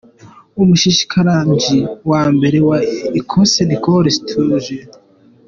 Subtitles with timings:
[0.61, 1.79] Umushikiranganji
[2.11, 2.79] wa mbere wa
[3.19, 4.69] Ecosse Nicola Sturgeo.